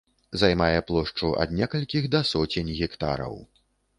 Займае 0.43 0.79
плошчу 0.91 1.29
ад 1.43 1.53
некалькіх 1.59 2.09
да 2.15 2.21
соцень 2.31 2.73
гектараў. 2.79 3.37